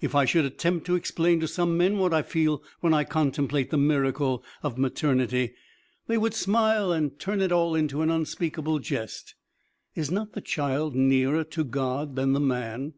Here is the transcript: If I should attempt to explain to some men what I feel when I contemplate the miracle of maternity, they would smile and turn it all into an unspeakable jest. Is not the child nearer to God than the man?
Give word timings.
If 0.00 0.14
I 0.14 0.26
should 0.26 0.44
attempt 0.44 0.86
to 0.86 0.94
explain 0.94 1.40
to 1.40 1.48
some 1.48 1.76
men 1.76 1.98
what 1.98 2.14
I 2.14 2.22
feel 2.22 2.62
when 2.78 2.94
I 2.94 3.02
contemplate 3.02 3.70
the 3.70 3.76
miracle 3.76 4.44
of 4.62 4.78
maternity, 4.78 5.54
they 6.06 6.16
would 6.16 6.34
smile 6.34 6.92
and 6.92 7.18
turn 7.18 7.40
it 7.40 7.50
all 7.50 7.74
into 7.74 8.00
an 8.02 8.08
unspeakable 8.08 8.78
jest. 8.78 9.34
Is 9.96 10.08
not 10.08 10.34
the 10.34 10.40
child 10.40 10.94
nearer 10.94 11.42
to 11.42 11.64
God 11.64 12.14
than 12.14 12.32
the 12.32 12.38
man? 12.38 12.94